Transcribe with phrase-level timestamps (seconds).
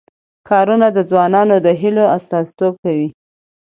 [0.47, 3.09] ښارونه د ځوانانو د هیلو استازیتوب کوي.